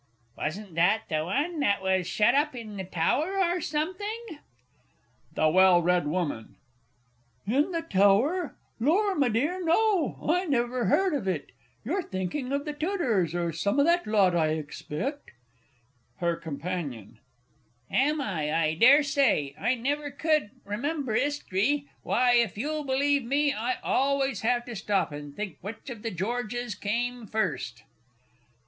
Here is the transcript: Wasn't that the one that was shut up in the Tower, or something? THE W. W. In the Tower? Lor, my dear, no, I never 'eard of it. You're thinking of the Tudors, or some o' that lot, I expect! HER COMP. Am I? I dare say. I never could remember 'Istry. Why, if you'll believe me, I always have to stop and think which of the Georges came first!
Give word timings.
Wasn't 0.35 0.73
that 0.73 1.03
the 1.09 1.23
one 1.25 1.59
that 1.59 1.79
was 1.83 2.07
shut 2.07 2.33
up 2.33 2.55
in 2.55 2.75
the 2.75 2.83
Tower, 2.83 3.37
or 3.37 3.61
something? 3.61 4.21
THE 5.35 5.45
W. 5.51 5.85
W. 5.85 6.45
In 7.45 7.71
the 7.71 7.83
Tower? 7.87 8.55
Lor, 8.79 9.13
my 9.13 9.29
dear, 9.29 9.63
no, 9.63 10.17
I 10.27 10.45
never 10.45 10.87
'eard 10.91 11.13
of 11.13 11.27
it. 11.27 11.51
You're 11.85 12.01
thinking 12.01 12.51
of 12.51 12.65
the 12.65 12.73
Tudors, 12.73 13.35
or 13.35 13.53
some 13.53 13.79
o' 13.79 13.83
that 13.83 14.07
lot, 14.07 14.35
I 14.35 14.47
expect! 14.53 15.29
HER 16.15 16.35
COMP. 16.35 16.65
Am 16.65 18.19
I? 18.21 18.51
I 18.51 18.73
dare 18.73 19.03
say. 19.03 19.53
I 19.59 19.75
never 19.75 20.09
could 20.09 20.49
remember 20.65 21.15
'Istry. 21.15 21.85
Why, 22.01 22.33
if 22.37 22.57
you'll 22.57 22.85
believe 22.85 23.23
me, 23.23 23.53
I 23.53 23.75
always 23.83 24.41
have 24.41 24.65
to 24.65 24.75
stop 24.75 25.11
and 25.11 25.35
think 25.35 25.59
which 25.61 25.91
of 25.91 26.01
the 26.01 26.09
Georges 26.09 26.73
came 26.73 27.27
first! 27.27 27.83